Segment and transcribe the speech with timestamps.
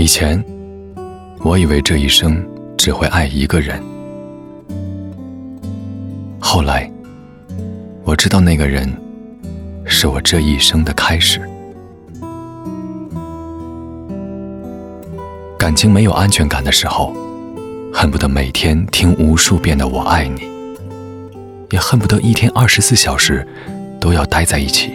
[0.00, 0.42] 以前，
[1.40, 2.40] 我以为这一生
[2.76, 3.82] 只会爱一个人。
[6.38, 6.88] 后来，
[8.04, 8.88] 我知道那个人
[9.84, 11.40] 是我这一生的开始。
[15.58, 17.12] 感情没有安全感的时候，
[17.92, 20.42] 恨不得每天听无数遍的“我爱你”，
[21.74, 23.44] 也恨不得一天二十四小时
[23.98, 24.92] 都要待在一起。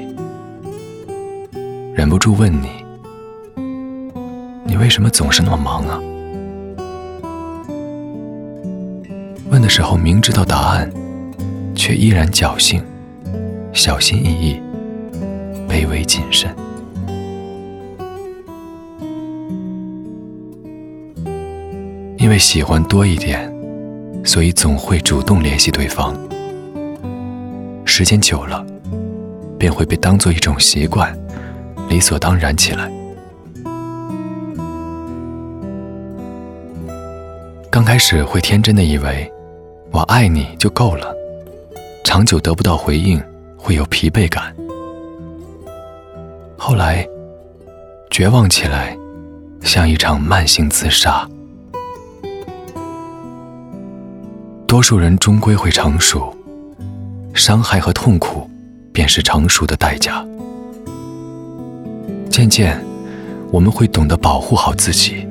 [1.94, 2.70] 忍不住问你
[4.73, 6.02] ：“你为什么总是那么忙啊？”
[9.52, 10.91] 问的时候明知道答案，
[11.76, 12.84] 却依然侥幸、
[13.72, 14.59] 小心翼翼、
[15.70, 16.52] 卑微谨慎。
[22.17, 23.53] 因为喜欢多一点，
[24.26, 26.17] 所以总会主动联系对方。
[27.86, 28.66] 时间久了，
[29.59, 31.16] 便会被当做一种习惯，
[31.89, 32.92] 理所当然起来。
[37.74, 39.34] 刚开始会天真的以为，
[39.90, 41.12] 我爱你就够了，
[42.04, 43.20] 长久得不到回应
[43.58, 44.56] 会有疲惫感。
[46.56, 47.04] 后来，
[48.12, 48.96] 绝望起来，
[49.64, 51.28] 像一场慢性自杀。
[54.68, 56.32] 多数人终归会成熟，
[57.34, 58.48] 伤害和痛苦
[58.92, 60.24] 便是成熟的代价。
[62.30, 62.80] 渐渐，
[63.52, 65.28] 我们会懂得保护好自己。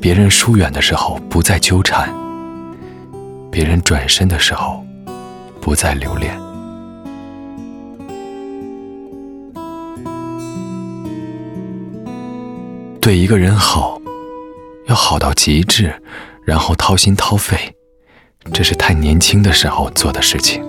[0.00, 2.08] 别人疏远的时候，不再纠缠；
[3.50, 4.82] 别人转身的时候，
[5.60, 6.34] 不再留恋。
[12.98, 14.00] 对一个人好，
[14.86, 15.92] 要好到极致，
[16.44, 17.56] 然后掏心掏肺。
[18.54, 20.64] 这是太年轻的时候做的事情。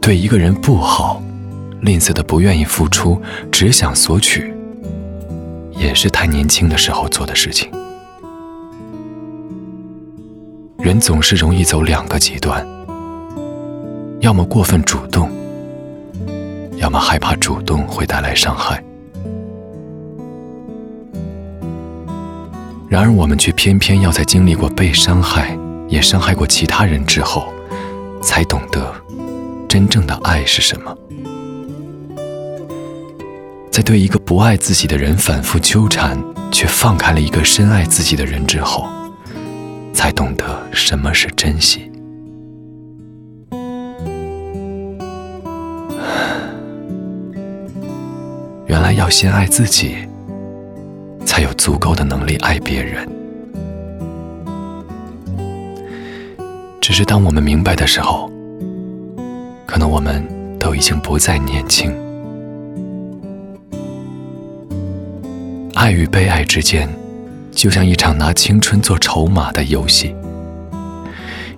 [0.00, 1.20] 对一个人不好，
[1.80, 4.49] 吝啬的不愿意付出，只想索取，
[5.90, 7.68] 也是太年轻的时候做的事情。
[10.78, 12.64] 人总是容易走两个极端，
[14.20, 15.28] 要么过分主动，
[16.76, 18.80] 要么害怕主动会带来伤害。
[22.88, 25.58] 然而，我们却偏偏要在经历过被伤害，
[25.88, 27.52] 也伤害过其他人之后，
[28.22, 28.94] 才懂得
[29.68, 30.96] 真正的爱是什么。
[33.70, 36.18] 在对一个不爱自己的人反复纠缠，
[36.50, 38.88] 却放开了一个深爱自己的人之后，
[39.94, 41.90] 才懂得什么是珍惜。
[48.66, 49.96] 原来要先爱自己。
[51.26, 53.06] 才有足够的能力爱别人。
[56.80, 58.28] 只是当我们明白的时候，
[59.64, 60.26] 可能我们
[60.58, 61.94] 都已经不再年轻。
[65.80, 66.86] 爱与被爱之间，
[67.52, 70.14] 就像一场拿青春做筹码的游戏，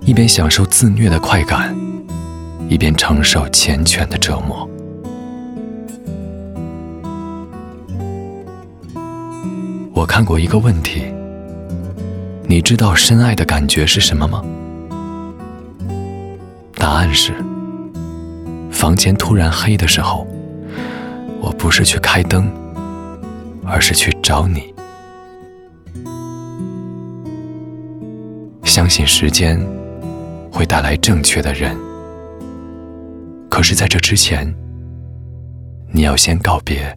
[0.02, 1.76] 一边享受自虐的快感，
[2.68, 4.70] 一边承受缱绻的折磨。
[9.92, 11.02] 我看过一个问题，
[12.46, 14.44] 你知道深爱的感觉是什么吗？
[16.76, 17.32] 答案是：
[18.70, 20.24] 房间突然黑的时候，
[21.40, 22.48] 我不是去开灯，
[23.64, 24.72] 而是去找你。
[28.64, 29.60] 相信时间
[30.50, 31.76] 会带来正确的人，
[33.50, 34.54] 可是在这之前，
[35.92, 36.96] 你要先告别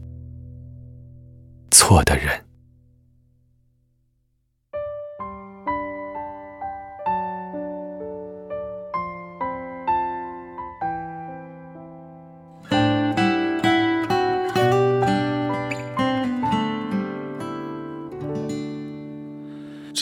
[1.71, 2.44] 错的人。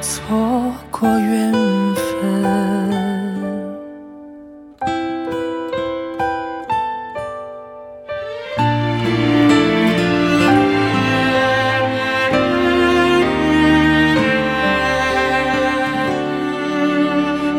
[0.00, 1.52] 错过缘
[1.94, 2.10] 分？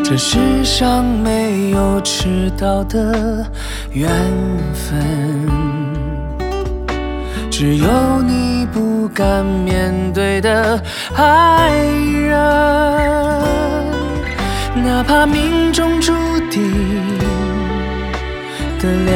[0.04, 3.46] 这世上没有迟到的
[3.94, 4.10] 缘
[4.74, 5.00] 分，
[7.62, 10.82] 只有你不敢面对的
[11.16, 11.70] 爱
[12.12, 12.36] 人。
[14.84, 16.12] 哪怕命中注
[16.50, 16.60] 定
[18.80, 19.16] 的两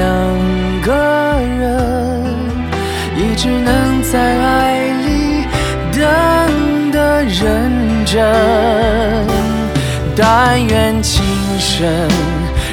[0.83, 0.93] 个
[1.57, 2.23] 人，
[3.17, 5.47] 也只能在爱里
[5.91, 7.71] 等的认
[8.05, 9.25] 真。
[10.15, 11.23] 但愿今
[11.57, 12.07] 生